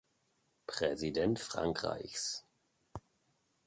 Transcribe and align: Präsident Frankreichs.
Präsident 0.65 1.37
Frankreichs. 1.37 2.43